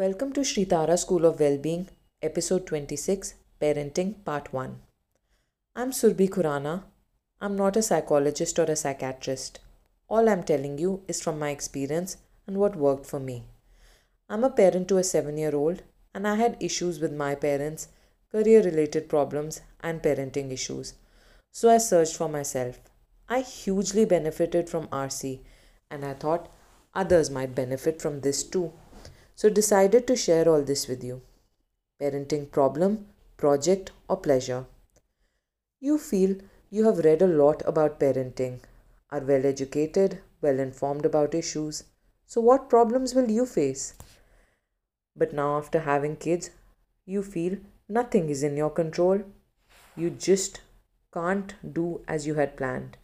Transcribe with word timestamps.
Welcome 0.00 0.32
to 0.32 0.44
Sri 0.44 0.64
Tara 0.64 0.96
School 0.96 1.26
of 1.26 1.40
Wellbeing, 1.40 1.86
Episode 2.22 2.66
26 2.66 3.34
Parenting 3.60 4.24
Part 4.24 4.50
1. 4.50 4.80
I'm 5.76 5.90
Surbhi 5.90 6.26
Khurana. 6.30 6.84
I'm 7.38 7.54
not 7.54 7.76
a 7.76 7.82
psychologist 7.82 8.58
or 8.58 8.62
a 8.62 8.76
psychiatrist. 8.76 9.60
All 10.08 10.26
I'm 10.26 10.42
telling 10.42 10.78
you 10.78 11.02
is 11.06 11.20
from 11.20 11.38
my 11.38 11.50
experience 11.50 12.16
and 12.46 12.56
what 12.56 12.76
worked 12.76 13.04
for 13.04 13.20
me. 13.20 13.44
I'm 14.30 14.42
a 14.42 14.48
parent 14.48 14.88
to 14.88 14.96
a 14.96 15.04
seven 15.04 15.36
year 15.36 15.54
old, 15.54 15.82
and 16.14 16.26
I 16.26 16.36
had 16.36 16.56
issues 16.60 16.98
with 16.98 17.12
my 17.12 17.34
parents, 17.34 17.88
career 18.32 18.62
related 18.62 19.06
problems, 19.06 19.60
and 19.82 20.02
parenting 20.02 20.50
issues. 20.50 20.94
So 21.52 21.68
I 21.68 21.76
searched 21.76 22.16
for 22.16 22.30
myself. 22.30 22.80
I 23.28 23.40
hugely 23.42 24.06
benefited 24.06 24.70
from 24.70 24.88
RC, 24.88 25.40
and 25.90 26.06
I 26.06 26.14
thought 26.14 26.50
others 26.94 27.28
might 27.28 27.54
benefit 27.54 28.00
from 28.00 28.22
this 28.22 28.42
too. 28.42 28.72
So 29.40 29.48
decided 29.48 30.06
to 30.06 30.16
share 30.16 30.46
all 30.50 30.60
this 30.60 30.86
with 30.86 31.02
you. 31.02 31.22
Parenting 31.98 32.50
problem, 32.50 33.06
project, 33.38 33.90
or 34.06 34.18
pleasure. 34.18 34.66
You 35.80 35.96
feel 35.96 36.34
you 36.68 36.84
have 36.84 36.98
read 36.98 37.22
a 37.22 37.26
lot 37.26 37.62
about 37.64 37.98
parenting, 37.98 38.58
are 39.08 39.22
well 39.22 39.46
educated, 39.46 40.18
well 40.42 40.58
informed 40.58 41.06
about 41.06 41.34
issues. 41.34 41.84
So, 42.26 42.42
what 42.42 42.68
problems 42.68 43.14
will 43.14 43.30
you 43.30 43.46
face? 43.46 43.94
But 45.16 45.32
now, 45.32 45.56
after 45.56 45.80
having 45.80 46.16
kids, 46.16 46.50
you 47.06 47.22
feel 47.22 47.56
nothing 47.88 48.28
is 48.28 48.42
in 48.42 48.58
your 48.58 48.68
control. 48.68 49.22
You 49.96 50.10
just 50.10 50.60
can't 51.14 51.54
do 51.80 52.02
as 52.06 52.26
you 52.26 52.34
had 52.34 52.58
planned. 52.58 52.98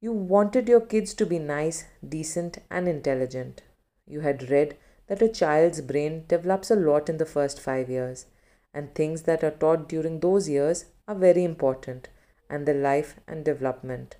You 0.00 0.12
wanted 0.12 0.68
your 0.68 0.86
kids 0.94 1.12
to 1.14 1.26
be 1.26 1.40
nice, 1.40 1.86
decent, 2.08 2.58
and 2.70 2.86
intelligent. 2.86 3.62
You 4.06 4.20
had 4.20 4.48
read 4.48 4.76
that 5.06 5.22
a 5.22 5.28
child's 5.28 5.80
brain 5.80 6.24
develops 6.28 6.70
a 6.70 6.76
lot 6.76 7.08
in 7.08 7.18
the 7.18 7.26
first 7.26 7.60
five 7.60 7.90
years, 7.90 8.26
and 8.72 8.94
things 8.94 9.22
that 9.22 9.44
are 9.44 9.50
taught 9.50 9.88
during 9.88 10.20
those 10.20 10.48
years 10.48 10.86
are 11.06 11.14
very 11.14 11.44
important, 11.44 12.08
and 12.48 12.66
the 12.66 12.74
life 12.74 13.16
and 13.26 13.44
development 13.44 14.16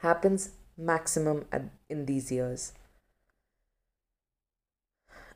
happens 0.00 0.50
maximum 0.76 1.46
in 1.88 2.06
these 2.06 2.30
years. 2.30 2.72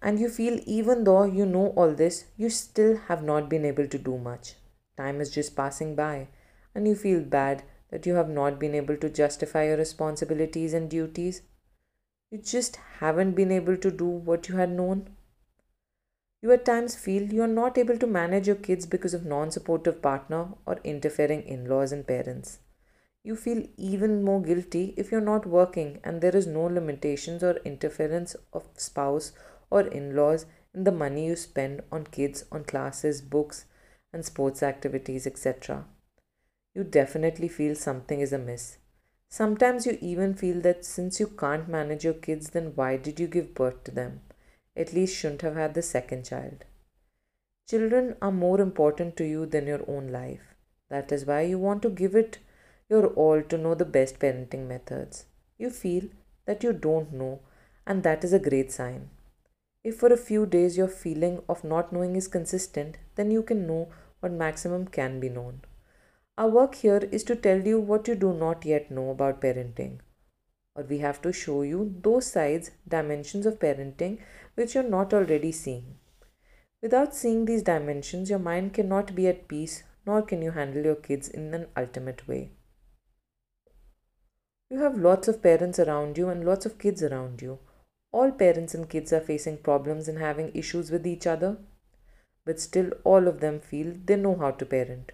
And 0.03 0.19
you 0.19 0.29
feel 0.29 0.61
even 0.65 1.05
though 1.05 1.25
you 1.25 1.45
know 1.45 1.69
all 1.77 1.93
this, 1.95 2.25
you 2.37 2.49
still 2.51 2.97
have 3.09 3.23
not 3.23 3.49
been 3.51 3.65
able 3.65 3.87
to 3.87 3.99
do 3.99 4.17
much. 4.17 4.55
Time 4.97 5.21
is 5.21 5.31
just 5.31 5.57
passing 5.57 5.95
by, 5.95 6.29
and 6.75 6.87
you 6.87 6.95
feel 6.95 7.21
bad 7.21 7.63
that 7.91 8.07
you 8.07 8.15
have 8.15 8.29
not 8.29 8.59
been 8.59 8.75
able 8.75 8.97
to 8.97 9.11
justify 9.11 9.67
your 9.67 9.77
responsibilities 9.77 10.73
and 10.73 10.89
duties. 10.89 11.43
You 12.31 12.39
just 12.39 12.77
haven't 13.01 13.33
been 13.33 13.51
able 13.53 13.77
to 13.77 13.91
do 13.91 14.07
what 14.07 14.49
you 14.49 14.57
had 14.57 14.71
known. 14.71 15.11
You 16.43 16.53
at 16.53 16.65
times 16.65 16.97
feel 16.97 17.33
you 17.33 17.43
are 17.43 17.47
not 17.47 17.77
able 17.77 17.99
to 17.99 18.07
manage 18.07 18.47
your 18.47 18.57
kids 18.57 18.87
because 18.87 19.15
of 19.15 19.27
non 19.27 19.51
supportive 19.51 20.01
partner 20.01 20.55
or 20.67 20.79
interfering 20.85 21.43
in 21.43 21.67
laws 21.69 21.93
and 21.93 22.07
parents. 22.07 22.61
You 23.23 23.37
feel 23.37 23.67
even 23.77 24.23
more 24.23 24.41
guilty 24.41 24.95
if 24.97 25.11
you're 25.11 25.21
not 25.21 25.47
working 25.47 26.01
and 26.03 26.21
there 26.21 26.35
is 26.35 26.47
no 26.47 26.65
limitations 26.65 27.43
or 27.43 27.57
interference 27.65 28.35
of 28.53 28.69
spouse 28.77 29.33
or 29.71 29.83
in 29.83 30.17
laws 30.17 30.47
in 30.75 30.85
the 30.85 30.93
money 30.93 31.27
you 31.27 31.37
spend 31.37 31.83
on 31.93 32.05
kids, 32.05 32.45
on 32.51 32.65
classes, 32.65 33.21
books, 33.21 33.67
and 34.13 34.25
sports 34.25 34.63
activities, 34.63 35.27
etc 35.27 35.85
you 36.75 36.85
definitely 36.85 37.49
feel 37.49 37.75
something 37.75 38.21
is 38.21 38.33
amiss. 38.33 38.79
Sometimes 39.33 39.87
you 39.87 39.97
even 40.01 40.35
feel 40.35 40.61
that 40.63 40.85
since 40.85 41.21
you 41.21 41.29
can't 41.29 41.69
manage 41.69 42.05
your 42.05 42.15
kids, 42.15 42.51
then 42.51 42.73
why 42.75 42.97
did 42.97 43.21
you 43.21 43.29
give 43.29 43.55
birth 43.55 43.85
to 43.85 43.93
them? 43.93 44.23
At 44.77 44.93
least 44.93 45.17
shouldn't 45.17 45.43
have 45.43 45.55
had 45.55 45.75
the 45.75 45.83
second 45.83 46.25
child. 46.25 46.65
Children 47.69 48.17
are 48.21 48.33
more 48.33 48.61
important 48.61 49.17
to 49.19 49.25
you 49.25 49.47
than 49.47 49.69
your 49.69 49.89
own 49.89 50.09
life. 50.09 50.57
That 50.89 51.13
is 51.13 51.25
why 51.27 51.43
you 51.43 51.59
want 51.59 51.83
to 51.83 51.91
give 51.91 52.17
it 52.17 52.39
your 52.89 53.07
all 53.09 53.41
to 53.41 53.57
know 53.57 53.77
the 53.77 53.85
best 53.85 54.19
parenting 54.19 54.67
methods. 54.67 55.27
You 55.59 55.71
feel 55.71 56.09
that 56.47 56.65
you 56.65 56.73
don't 56.73 57.13
know, 57.13 57.39
and 57.87 58.03
that 58.03 58.25
is 58.25 58.33
a 58.33 58.41
great 58.41 58.73
sign. 58.73 59.11
If 59.85 59.99
for 59.99 60.13
a 60.13 60.17
few 60.17 60.45
days 60.45 60.77
your 60.77 60.89
feeling 60.89 61.43
of 61.49 61.63
not 61.63 61.93
knowing 61.93 62.17
is 62.17 62.27
consistent, 62.27 62.99
then 63.15 63.31
you 63.31 63.45
can 63.45 63.67
know 63.69 63.91
what 64.19 64.33
maximum 64.33 64.89
can 64.89 65.21
be 65.21 65.29
known. 65.29 65.61
Our 66.41 66.49
work 66.49 66.77
here 66.77 67.07
is 67.13 67.23
to 67.25 67.37
tell 67.37 67.61
you 67.69 67.79
what 67.79 68.09
you 68.09 68.15
do 68.15 68.33
not 68.33 68.65
yet 68.65 68.91
know 68.91 69.11
about 69.11 69.43
parenting. 69.43 69.99
Or 70.75 70.85
we 70.85 71.01
have 71.01 71.21
to 71.21 71.35
show 71.35 71.61
you 71.61 71.95
those 72.03 72.29
sides, 72.29 72.71
dimensions 72.89 73.45
of 73.45 73.59
parenting 73.59 74.21
which 74.55 74.75
you're 74.75 74.95
not 74.95 75.13
already 75.13 75.53
seeing. 75.53 75.99
Without 76.81 77.15
seeing 77.15 77.45
these 77.45 77.63
dimensions, 77.63 78.31
your 78.31 78.39
mind 78.39 78.73
cannot 78.73 79.15
be 79.15 79.29
at 79.29 79.49
peace, 79.49 79.83
nor 80.07 80.23
can 80.23 80.41
you 80.41 80.53
handle 80.53 80.83
your 80.83 80.95
kids 80.95 81.29
in 81.29 81.53
an 81.53 81.67
ultimate 81.77 82.27
way. 82.27 82.53
You 84.71 84.79
have 84.79 84.97
lots 84.97 85.29
of 85.29 85.43
parents 85.43 85.79
around 85.79 86.17
you 86.17 86.31
and 86.31 86.47
lots 86.47 86.65
of 86.65 86.79
kids 86.79 87.03
around 87.03 87.43
you. 87.43 87.59
All 88.13 88.33
parents 88.33 88.73
and 88.73 88.89
kids 88.89 89.13
are 89.13 89.21
facing 89.21 89.59
problems 89.59 90.09
and 90.09 90.17
having 90.17 90.53
issues 90.55 90.91
with 90.91 91.07
each 91.07 91.27
other, 91.27 91.59
but 92.47 92.59
still, 92.59 92.93
all 93.05 93.29
of 93.29 93.41
them 93.41 93.61
feel 93.61 93.93
they 94.07 94.17
know 94.17 94.37
how 94.37 94.53
to 94.53 94.65
parent. 94.65 95.13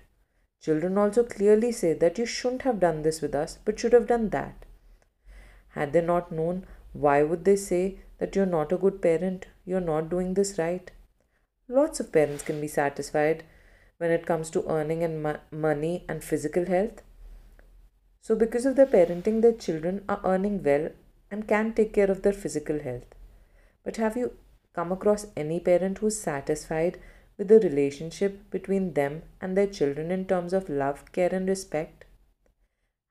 Children 0.61 0.99
also 0.99 1.23
clearly 1.23 1.73
say 1.73 1.93
that 1.93 2.19
you 2.19 2.27
shouldn't 2.27 2.63
have 2.63 2.81
done 2.81 3.03
this 3.03 3.21
with 3.21 3.35
us, 3.35 3.59
but 3.65 3.79
should 3.79 3.93
have 3.93 4.07
done 4.07 4.31
that. 4.31 4.65
Had 5.71 5.93
they 5.93 6.01
not 6.01 6.33
known, 6.33 6.67
why 6.93 7.23
would 7.23 7.45
they 7.45 7.57
say 7.57 8.01
that 8.19 8.35
you're 8.35 8.47
not 8.47 8.73
a 8.73 8.79
good 8.79 9.03
parent, 9.03 9.47
you're 9.65 9.81
not 9.81 10.09
doing 10.09 10.35
this 10.35 10.59
right? 10.59 10.91
Lots 11.69 12.01
of 12.01 12.13
parents 12.13 12.43
can 12.43 12.61
be 12.61 12.69
satisfied 12.69 13.45
when 13.99 14.11
it 14.11 14.27
comes 14.27 14.51
to 14.51 14.69
earning 14.69 15.03
and 15.03 15.23
mo- 15.23 15.41
money 15.51 16.05
and 16.09 16.23
physical 16.23 16.67
health. 16.67 17.03
So, 18.21 18.35
because 18.35 18.67
of 18.67 18.77
their 18.77 18.87
parenting, 18.87 19.43
their 19.43 19.53
children 19.53 20.05
are 20.09 20.21
earning 20.25 20.63
well 20.63 20.91
and 21.31 21.47
can 21.47 21.75
take 21.75 21.93
care 21.93 22.11
of 22.11 22.23
their 22.23 22.33
physical 22.33 22.81
health. 22.81 23.15
But 23.85 23.97
have 23.97 24.17
you 24.17 24.33
come 24.75 24.93
across 24.93 25.27
any 25.37 25.61
parent 25.61 25.99
who's 25.99 26.19
satisfied 26.19 26.99
with 27.39 27.49
the 27.49 27.61
relationship 27.61 28.51
between 28.51 28.95
them 28.95 29.23
and 29.41 29.57
their 29.57 29.67
children 29.67 30.11
in 30.11 30.25
terms 30.25 30.53
of 30.53 30.69
love, 30.69 31.05
care, 31.13 31.35
and 31.35 31.49
respect? 31.49 32.05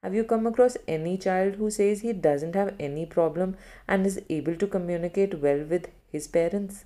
Have 0.01 0.13
you 0.13 0.23
come 0.23 0.45
across 0.45 0.77
any 0.87 1.17
child 1.17 1.55
who 1.55 1.71
says 1.71 2.01
he 2.01 2.13
doesn't 2.13 2.55
have 2.55 2.75
any 2.79 3.05
problem 3.05 3.57
and 3.87 4.05
is 4.05 4.21
able 4.29 4.55
to 4.55 4.67
communicate 4.67 5.41
well 5.41 5.63
with 5.63 5.89
his 6.11 6.27
parents? 6.27 6.85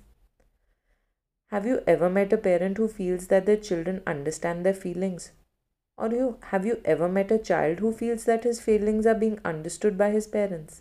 Have 1.48 1.66
you 1.66 1.82
ever 1.86 2.08
met 2.08 2.32
a 2.32 2.38
parent 2.38 2.78
who 2.78 2.88
feels 2.88 3.26
that 3.26 3.44
their 3.44 3.56
children 3.56 4.02
understand 4.06 4.64
their 4.64 4.72
feelings? 4.72 5.32
Or 5.98 6.08
you, 6.08 6.38
have 6.44 6.64
you 6.64 6.80
ever 6.84 7.08
met 7.08 7.30
a 7.30 7.38
child 7.38 7.80
who 7.80 7.92
feels 7.92 8.24
that 8.24 8.44
his 8.44 8.60
feelings 8.60 9.04
are 9.04 9.14
being 9.14 9.38
understood 9.44 9.98
by 9.98 10.10
his 10.10 10.26
parents? 10.26 10.80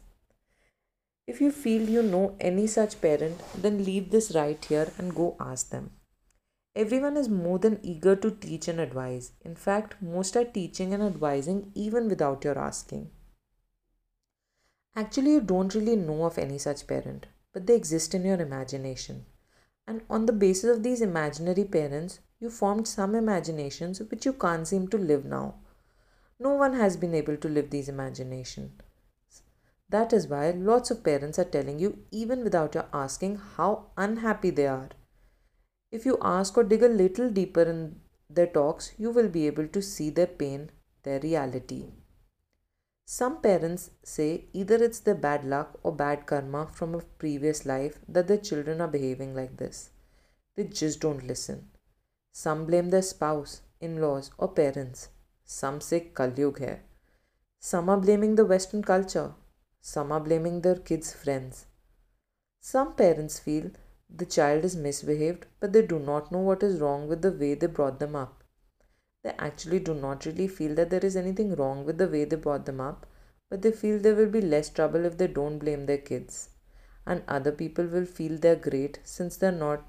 If 1.27 1.41
you 1.41 1.51
feel 1.51 1.89
you 1.89 2.01
know 2.01 2.37
any 2.39 2.67
such 2.67 3.01
parent, 3.01 3.41
then 3.55 3.83
leave 3.83 4.11
this 4.11 4.33
right 4.33 4.63
here 4.63 4.91
and 4.97 5.13
go 5.13 5.35
ask 5.39 5.71
them. 5.71 5.91
Everyone 6.75 7.17
is 7.17 7.27
more 7.27 7.59
than 7.59 7.79
eager 7.83 8.15
to 8.15 8.31
teach 8.31 8.67
and 8.67 8.79
advise. 8.79 9.31
In 9.41 9.55
fact, 9.55 10.01
most 10.01 10.37
are 10.37 10.45
teaching 10.45 10.93
and 10.93 11.01
advising 11.01 11.71
even 11.75 12.07
without 12.07 12.43
your 12.43 12.57
asking. 12.57 13.09
Actually, 14.95 15.31
you 15.31 15.41
don't 15.41 15.73
really 15.73 15.95
know 15.95 16.25
of 16.25 16.37
any 16.37 16.57
such 16.57 16.85
parent, 16.85 17.25
but 17.53 17.65
they 17.65 17.75
exist 17.75 18.13
in 18.13 18.23
your 18.23 18.39
imagination. 18.39 19.25
And 19.87 20.01
on 20.09 20.25
the 20.25 20.33
basis 20.33 20.75
of 20.75 20.83
these 20.83 21.01
imaginary 21.01 21.63
parents, 21.63 22.19
you 22.39 22.49
formed 22.49 22.87
some 22.87 23.15
imaginations 23.15 23.99
which 23.99 24.25
you 24.25 24.33
can't 24.33 24.67
seem 24.67 24.87
to 24.89 24.97
live 24.97 25.25
now. 25.25 25.55
No 26.39 26.53
one 26.53 26.73
has 26.73 26.95
been 26.95 27.15
able 27.15 27.37
to 27.37 27.49
live 27.49 27.69
these 27.69 27.89
imaginations. 27.89 28.71
That 29.89 30.13
is 30.13 30.27
why 30.27 30.51
lots 30.51 30.91
of 30.91 31.03
parents 31.03 31.39
are 31.39 31.45
telling 31.45 31.79
you, 31.79 32.05
even 32.11 32.43
without 32.43 32.75
your 32.75 32.85
asking, 32.93 33.37
how 33.57 33.87
unhappy 33.97 34.51
they 34.51 34.67
are. 34.67 34.89
If 35.91 36.05
you 36.05 36.17
ask 36.21 36.57
or 36.57 36.63
dig 36.63 36.83
a 36.83 36.87
little 36.87 37.29
deeper 37.31 37.63
in 37.63 37.99
their 38.29 38.47
talks, 38.47 38.93
you 38.97 39.09
will 39.09 39.29
be 39.29 39.47
able 39.47 39.67
to 39.67 39.81
see 39.81 40.09
their 40.09 40.27
pain, 40.27 40.69
their 41.03 41.19
reality. 41.19 41.85
Some 43.05 43.41
parents 43.41 43.89
say 44.03 44.45
either 44.53 44.75
it's 44.75 44.99
their 44.99 45.15
bad 45.15 45.43
luck 45.43 45.79
or 45.81 45.91
bad 45.95 46.27
karma 46.27 46.67
from 46.67 46.93
a 46.93 47.01
previous 47.17 47.65
life 47.65 47.99
that 48.07 48.27
their 48.27 48.37
children 48.37 48.81
are 48.81 48.87
behaving 48.87 49.33
like 49.35 49.57
this. 49.57 49.89
They 50.55 50.65
just 50.65 50.99
don't 50.99 51.25
listen. 51.25 51.71
Some 52.31 52.65
blame 52.67 52.89
their 52.89 53.01
spouse, 53.01 53.61
in 53.81 53.99
laws, 53.99 54.29
or 54.37 54.49
parents. 54.49 55.09
Some 55.43 55.81
say 55.81 56.11
Kalyug 56.13 56.59
hai. 56.59 56.81
Some 57.59 57.89
are 57.89 57.97
blaming 57.97 58.35
the 58.35 58.45
Western 58.45 58.83
culture. 58.83 59.33
Some 59.81 60.11
are 60.11 60.19
blaming 60.19 60.61
their 60.61 60.75
kids' 60.75 61.13
friends. 61.13 61.65
Some 62.61 62.93
parents 62.93 63.39
feel 63.39 63.71
the 64.09 64.25
child 64.25 64.65
is 64.65 64.75
misbehaved, 64.75 65.45
but 65.59 65.73
they 65.73 65.85
do 65.85 65.99
not 65.99 66.31
know 66.31 66.39
what 66.39 66.63
is 66.63 66.79
wrong 66.79 67.07
with 67.07 67.21
the 67.21 67.31
way 67.31 67.53
they 67.55 67.67
brought 67.67 67.99
them 67.99 68.15
up. 68.15 68.43
They 69.23 69.31
actually 69.39 69.79
do 69.79 69.93
not 69.93 70.25
really 70.25 70.47
feel 70.47 70.75
that 70.75 70.89
there 70.89 71.05
is 71.05 71.15
anything 71.15 71.55
wrong 71.55 71.85
with 71.85 71.97
the 71.97 72.07
way 72.07 72.25
they 72.25 72.35
brought 72.35 72.65
them 72.65 72.81
up, 72.81 73.05
but 73.49 73.61
they 73.61 73.71
feel 73.71 73.99
there 73.99 74.15
will 74.15 74.29
be 74.29 74.41
less 74.41 74.69
trouble 74.69 75.05
if 75.05 75.17
they 75.17 75.27
don't 75.27 75.59
blame 75.59 75.85
their 75.85 75.97
kids. 75.97 76.49
and 77.05 77.23
other 77.27 77.51
people 77.51 77.85
will 77.85 78.05
feel 78.05 78.37
they're 78.37 78.55
great 78.55 78.99
since 79.03 79.37
they're 79.37 79.51
not 79.51 79.85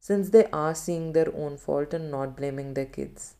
since 0.00 0.30
they 0.30 0.46
are 0.46 0.74
seeing 0.74 1.12
their 1.12 1.34
own 1.34 1.56
fault 1.56 1.94
and 1.94 2.10
not 2.10 2.36
blaming 2.36 2.74
their 2.74 2.86
kids. 2.86 3.36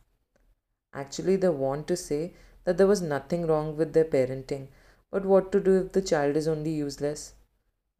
Actually, 0.94 1.36
they 1.36 1.48
want 1.48 1.86
to 1.88 1.96
say 1.96 2.34
that 2.64 2.78
there 2.78 2.86
was 2.86 3.02
nothing 3.02 3.46
wrong 3.46 3.76
with 3.76 3.92
their 3.92 4.04
parenting, 4.04 4.68
but 5.10 5.24
what 5.26 5.52
to 5.52 5.60
do 5.60 5.76
if 5.78 5.92
the 5.92 6.00
child 6.00 6.36
is 6.36 6.48
only 6.48 6.70
useless? 6.70 7.34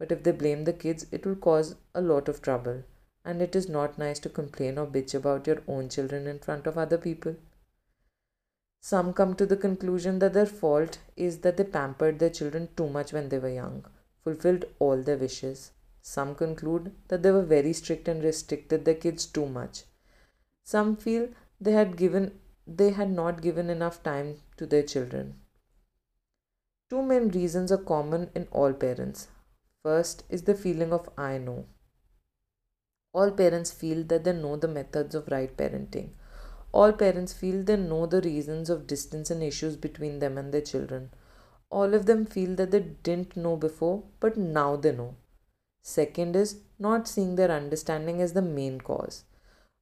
But 0.03 0.11
if 0.11 0.25
they 0.25 0.33
blame 0.33 0.65
the 0.65 0.73
kids, 0.73 1.07
it 1.13 1.25
will 1.25 1.37
cause 1.37 1.77
a 1.95 2.01
lot 2.01 2.29
of 2.29 2.43
trouble, 2.43 2.83
and 3.25 3.41
it 3.41 3.55
is 3.55 3.69
not 3.69 3.99
nice 3.99 4.19
to 4.19 4.29
complain 4.29 4.77
or 4.77 4.85
bitch 4.85 5.15
about 5.15 5.47
your 5.47 5.63
own 5.69 5.89
children 5.89 6.27
in 6.27 6.41
front 6.41 6.67
of 6.67 6.77
other 6.77 6.99
people. 6.99 7.37
Some 8.81 9.13
come 9.13 9.37
to 9.37 9.47
the 9.47 9.57
conclusion 9.57 10.19
that 10.19 10.33
their 10.33 10.45
fault 10.45 10.99
is 11.17 11.39
that 11.43 11.57
they 11.57 11.63
pampered 11.63 12.19
their 12.19 12.31
children 12.31 12.69
too 12.77 12.89
much 12.89 13.13
when 13.13 13.29
they 13.29 13.39
were 13.39 13.49
young, 13.49 13.85
fulfilled 14.25 14.65
all 14.81 15.01
their 15.01 15.17
wishes, 15.17 15.71
some 16.01 16.35
conclude 16.35 16.91
that 17.07 17.23
they 17.23 17.31
were 17.31 17.45
very 17.45 17.73
strict 17.73 18.09
and 18.09 18.25
restricted 18.25 18.85
their 18.85 18.97
kids 18.97 19.25
too 19.25 19.47
much. 19.47 19.85
Some 20.65 20.97
feel 20.97 21.29
they 21.61 21.75
had 21.75 21.97
given 21.97 22.41
they 22.67 22.91
had 22.91 23.13
not 23.13 23.41
given 23.41 23.71
enough 23.71 24.03
time 24.03 24.41
to 24.57 24.67
their 24.67 24.83
children. 24.83 25.37
Two 26.91 27.03
main 27.03 27.29
reasons 27.29 27.71
are 27.71 27.85
common 27.93 28.31
in 28.35 28.49
all 28.51 28.73
parents. 28.73 29.29
First 29.83 30.23
is 30.29 30.43
the 30.43 30.55
feeling 30.55 30.93
of 30.93 31.09
I 31.19 31.39
know. 31.39 31.67
All 33.13 33.31
parents 33.33 33.73
feel 33.73 34.05
that 34.05 34.25
they 34.25 34.33
know 34.33 34.57
the 34.57 34.69
methods 34.69 35.15
of 35.15 35.29
right 35.29 35.55
parenting. 35.57 36.11
All 36.73 36.93
parents 36.93 37.33
feel 37.33 37.63
they 37.63 37.77
know 37.77 38.07
the 38.07 38.21
reasons 38.21 38.71
of 38.71 38.87
distance 38.87 39.31
and 39.31 39.43
issues 39.43 39.77
between 39.77 40.21
them 40.21 40.39
and 40.39 40.55
their 40.55 40.61
children. 40.61 41.11
All 41.69 41.95
of 41.95 42.07
them 42.07 42.25
feel 42.27 42.55
that 42.57 42.71
they 42.71 42.81
didn't 42.81 43.37
know 43.37 43.57
before, 43.57 44.05
but 44.21 44.37
now 44.37 44.77
they 44.77 44.93
know. 44.93 45.17
Second 45.83 46.37
is 46.37 46.61
not 46.79 47.09
seeing 47.09 47.35
their 47.35 47.51
understanding 47.51 48.23
as 48.23 48.35
the 48.35 48.43
main 48.43 48.81
cause. 48.81 49.25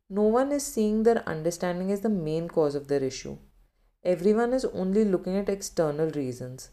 No 0.09 0.23
one 0.23 0.51
is 0.51 0.65
seeing 0.65 1.03
their 1.03 1.29
understanding 1.29 1.93
as 1.93 2.01
the 2.01 2.09
main 2.09 2.49
cause 2.49 2.75
of 2.75 2.89
their 2.89 3.05
issue. 3.05 3.37
Everyone 4.03 4.55
is 4.55 4.65
only 4.65 5.05
looking 5.05 5.37
at 5.37 5.51
external 5.51 6.11
reasons. 6.11 6.71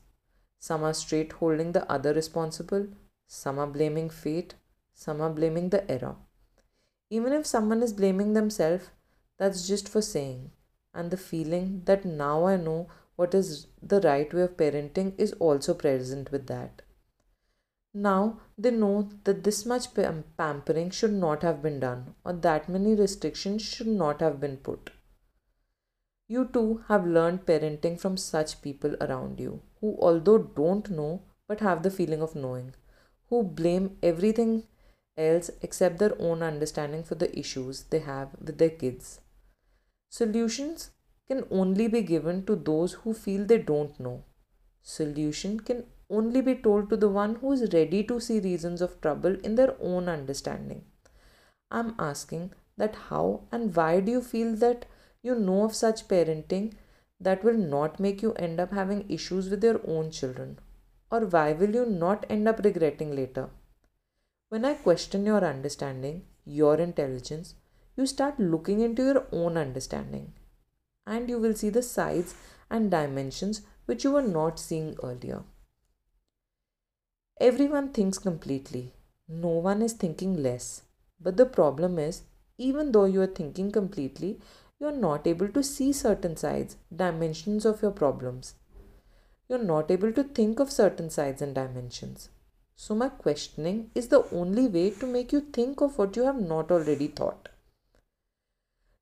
Some 0.59 0.83
are 0.83 0.93
straight 0.93 1.33
holding 1.33 1.73
the 1.73 1.91
other 1.91 2.13
responsible, 2.13 2.87
some 3.27 3.59
are 3.59 3.67
blaming 3.67 4.09
fate, 4.09 4.55
some 4.93 5.21
are 5.21 5.29
blaming 5.29 5.69
the 5.69 5.89
error. 5.91 6.15
Even 7.09 7.33
if 7.33 7.45
someone 7.45 7.83
is 7.83 7.93
blaming 7.93 8.33
themselves, 8.33 8.89
that's 9.37 9.67
just 9.67 9.87
for 9.87 10.01
saying. 10.01 10.51
And 10.93 11.11
the 11.11 11.17
feeling 11.17 11.83
that 11.85 12.05
now 12.05 12.45
I 12.45 12.57
know 12.57 12.87
what 13.15 13.33
is 13.35 13.67
the 13.81 14.01
right 14.01 14.33
way 14.33 14.41
of 14.41 14.57
parenting 14.57 15.13
is 15.17 15.33
also 15.33 15.73
present 15.73 16.31
with 16.31 16.47
that. 16.47 16.81
Now 17.93 18.39
they 18.57 18.71
know 18.71 19.09
that 19.23 19.43
this 19.43 19.65
much 19.65 19.87
pampering 19.93 20.89
should 20.91 21.13
not 21.13 21.41
have 21.43 21.61
been 21.61 21.79
done, 21.79 22.15
or 22.23 22.33
that 22.33 22.69
many 22.69 22.95
restrictions 22.95 23.61
should 23.61 23.87
not 23.87 24.21
have 24.21 24.39
been 24.39 24.57
put. 24.57 24.91
You 26.27 26.45
too 26.45 26.83
have 26.87 27.07
learned 27.07 27.45
parenting 27.45 27.99
from 27.99 28.17
such 28.17 28.61
people 28.61 28.95
around 29.01 29.39
you, 29.39 29.61
who, 29.81 29.97
although 29.99 30.37
don't 30.39 30.89
know, 30.89 31.23
but 31.47 31.61
have 31.61 31.83
the 31.83 31.89
feeling 31.89 32.21
of 32.21 32.35
knowing, 32.35 32.75
who 33.29 33.43
blame 33.43 33.97
everything 34.01 34.63
else 35.17 35.49
except 35.61 35.99
their 35.99 36.15
own 36.19 36.43
understanding 36.43 37.03
for 37.03 37.15
the 37.15 37.37
issues 37.37 37.83
they 37.83 37.99
have 37.99 38.29
with 38.39 38.57
their 38.57 38.69
kids. 38.69 39.19
Solutions 40.09 40.91
can 41.27 41.43
only 41.51 41.87
be 41.87 42.01
given 42.01 42.45
to 42.45 42.55
those 42.55 42.93
who 42.93 43.13
feel 43.13 43.45
they 43.45 43.57
don't 43.57 43.99
know. 43.99 44.23
Solution 44.81 45.59
can 45.59 45.83
only 46.09 46.41
be 46.41 46.55
told 46.55 46.89
to 46.89 46.95
the 46.95 47.09
one 47.09 47.35
who 47.35 47.51
is 47.51 47.73
ready 47.73 48.03
to 48.03 48.19
see 48.19 48.39
reasons 48.39 48.81
of 48.81 49.01
trouble 49.01 49.35
in 49.43 49.55
their 49.55 49.75
own 49.81 50.07
understanding. 50.07 50.85
I'm 51.69 51.95
asking 51.99 52.53
that 52.77 52.95
how 53.09 53.41
and 53.51 53.75
why 53.75 53.99
do 53.99 54.11
you 54.11 54.21
feel 54.21 54.55
that 54.57 54.85
you 55.21 55.35
know 55.35 55.65
of 55.65 55.75
such 55.75 56.07
parenting 56.07 56.73
that 57.19 57.43
will 57.43 57.57
not 57.57 57.99
make 57.99 58.21
you 58.21 58.31
end 58.33 58.59
up 58.61 58.71
having 58.71 59.09
issues 59.09 59.49
with 59.49 59.63
your 59.63 59.81
own 59.85 60.11
children? 60.11 60.59
Or 61.09 61.21
why 61.21 61.53
will 61.53 61.73
you 61.73 61.85
not 61.85 62.25
end 62.29 62.47
up 62.47 62.59
regretting 62.63 63.15
later? 63.15 63.49
When 64.49 64.65
I 64.65 64.73
question 64.75 65.25
your 65.25 65.43
understanding, 65.43 66.23
your 66.45 66.75
intelligence, 66.75 67.55
you 67.95 68.05
start 68.05 68.39
looking 68.39 68.81
into 68.81 69.03
your 69.03 69.25
own 69.31 69.57
understanding 69.57 70.33
and 71.05 71.29
you 71.29 71.39
will 71.39 71.53
see 71.53 71.69
the 71.69 71.81
sides 71.81 72.35
and 72.69 72.91
dimensions 72.91 73.61
which 73.85 74.03
you 74.03 74.11
were 74.11 74.21
not 74.21 74.59
seeing 74.59 74.95
earlier. 75.01 75.43
Everyone 77.39 77.89
thinks 77.89 78.17
completely. 78.17 78.93
No 79.27 79.49
one 79.49 79.81
is 79.81 79.93
thinking 79.93 80.41
less. 80.41 80.83
But 81.19 81.37
the 81.37 81.45
problem 81.45 81.97
is, 81.97 82.23
even 82.57 82.91
though 82.91 83.05
you 83.05 83.21
are 83.21 83.27
thinking 83.27 83.71
completely, 83.71 84.39
you 84.79 84.87
are 84.87 84.99
not 85.07 85.25
able 85.25 85.47
to 85.49 85.63
see 85.63 85.93
certain 85.93 86.35
sides, 86.35 86.77
dimensions 86.95 87.65
of 87.65 87.81
your 87.81 87.91
problems. 87.91 88.55
You 89.49 89.55
are 89.55 89.63
not 89.63 89.89
able 89.91 90.11
to 90.13 90.23
think 90.23 90.59
of 90.59 90.71
certain 90.71 91.09
sides 91.09 91.41
and 91.41 91.55
dimensions. 91.55 92.29
So, 92.75 92.93
my 92.93 93.09
questioning 93.09 93.91
is 93.95 94.09
the 94.09 94.25
only 94.31 94.67
way 94.67 94.91
to 94.91 95.07
make 95.07 95.31
you 95.31 95.41
think 95.41 95.81
of 95.81 95.97
what 95.97 96.15
you 96.15 96.23
have 96.23 96.39
not 96.39 96.71
already 96.71 97.07
thought. 97.07 97.49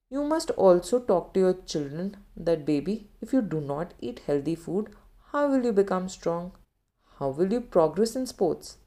You 0.10 0.24
must 0.24 0.52
also 0.52 1.00
talk 1.00 1.34
to 1.34 1.40
your 1.40 1.54
children 1.66 2.18
that, 2.38 2.66
baby, 2.66 3.10
if 3.22 3.34
you 3.34 3.42
do 3.42 3.60
not 3.60 3.94
eat 4.00 4.22
healthy 4.28 4.56
food, 4.56 4.92
how 5.32 5.50
will 5.50 5.66
you 5.66 5.74
become 5.74 6.08
strong? 6.10 6.52
How 7.20 7.30
will 7.30 7.52
you 7.52 7.60
progress 7.60 8.16
in 8.16 8.28
sports? 8.28 8.78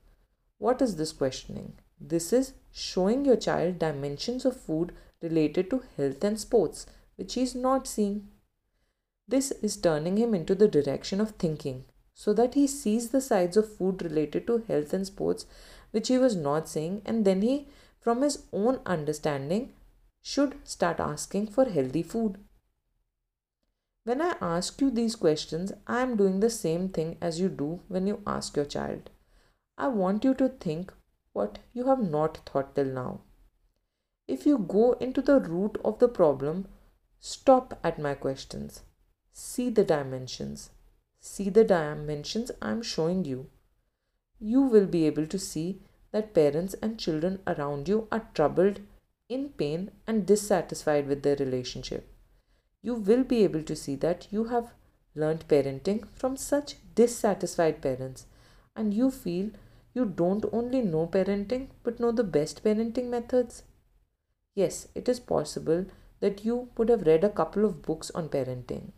What 0.58 0.80
is 0.80 0.96
this 0.96 1.12
questioning? 1.12 1.74
This 2.00 2.32
is 2.32 2.52
showing 2.70 3.24
your 3.24 3.36
child 3.36 3.78
dimensions 3.78 4.44
of 4.44 4.56
food 4.56 4.94
related 5.20 5.70
to 5.70 5.82
health 5.96 6.22
and 6.22 6.38
sports, 6.38 6.86
which 7.16 7.34
he 7.34 7.42
is 7.42 7.54
not 7.54 7.86
seeing. 7.86 8.28
This 9.28 9.50
is 9.62 9.76
turning 9.76 10.16
him 10.16 10.34
into 10.34 10.54
the 10.54 10.68
direction 10.68 11.20
of 11.20 11.32
thinking 11.32 11.84
so 12.14 12.32
that 12.32 12.54
he 12.54 12.66
sees 12.66 13.10
the 13.10 13.20
sides 13.20 13.56
of 13.56 13.76
food 13.76 14.02
related 14.02 14.46
to 14.46 14.64
health 14.66 14.92
and 14.92 15.06
sports 15.06 15.46
which 15.90 16.08
he 16.08 16.18
was 16.18 16.34
not 16.34 16.68
seeing, 16.68 17.02
and 17.04 17.24
then 17.24 17.42
he, 17.42 17.68
from 18.00 18.22
his 18.22 18.44
own 18.52 18.80
understanding, 18.84 19.72
should 20.20 20.56
start 20.64 20.98
asking 20.98 21.46
for 21.46 21.66
healthy 21.66 22.02
food. 22.02 22.38
When 24.04 24.20
I 24.20 24.36
ask 24.40 24.80
you 24.80 24.90
these 24.90 25.16
questions, 25.16 25.72
I 25.86 26.00
am 26.00 26.16
doing 26.16 26.40
the 26.40 26.50
same 26.50 26.88
thing 26.88 27.18
as 27.20 27.38
you 27.38 27.48
do 27.48 27.80
when 27.88 28.06
you 28.06 28.22
ask 28.26 28.56
your 28.56 28.64
child. 28.64 29.10
I 29.76 29.88
want 29.88 30.24
you 30.24 30.34
to 30.34 30.48
think 30.48 30.92
what 31.32 31.58
you 31.72 31.86
have 31.86 32.00
not 32.00 32.38
thought 32.38 32.74
till 32.74 32.86
now. 32.86 33.20
If 34.26 34.46
you 34.46 34.58
go 34.58 34.92
into 34.94 35.22
the 35.22 35.38
root 35.38 35.78
of 35.84 35.98
the 35.98 36.08
problem, 36.08 36.66
stop 37.20 37.78
at 37.84 37.98
my 37.98 38.14
questions. 38.14 38.82
See 39.40 39.70
the 39.70 39.84
dimensions. 39.84 40.70
See 41.20 41.48
the 41.48 41.64
dimensions 41.64 42.50
I 42.60 42.72
am 42.72 42.82
showing 42.82 43.24
you. 43.24 43.46
You 44.40 44.62
will 44.62 44.86
be 44.86 45.06
able 45.06 45.26
to 45.26 45.38
see 45.38 45.80
that 46.12 46.34
parents 46.34 46.74
and 46.82 46.98
children 46.98 47.40
around 47.46 47.88
you 47.88 48.06
are 48.10 48.28
troubled, 48.34 48.80
in 49.28 49.50
pain, 49.50 49.90
and 50.06 50.26
dissatisfied 50.26 51.06
with 51.06 51.22
their 51.22 51.36
relationship 51.36 52.08
you 52.82 52.94
will 52.94 53.24
be 53.24 53.44
able 53.44 53.62
to 53.62 53.76
see 53.76 53.94
that 53.96 54.26
you 54.30 54.44
have 54.44 54.72
learned 55.14 55.46
parenting 55.48 56.06
from 56.14 56.36
such 56.36 56.76
dissatisfied 56.94 57.80
parents 57.82 58.26
and 58.76 58.94
you 58.94 59.10
feel 59.10 59.50
you 59.94 60.04
don't 60.04 60.44
only 60.52 60.82
know 60.82 61.06
parenting 61.06 61.68
but 61.82 61.98
know 61.98 62.12
the 62.12 62.24
best 62.24 62.62
parenting 62.62 63.08
methods. 63.08 63.62
Yes, 64.54 64.88
it 64.94 65.08
is 65.08 65.20
possible 65.20 65.86
that 66.20 66.44
you 66.44 66.68
would 66.76 66.88
have 66.88 67.06
read 67.06 67.24
a 67.24 67.28
couple 67.40 67.64
of 67.64 67.82
books 67.82 68.10
on 68.12 68.28
parenting. 68.28 68.92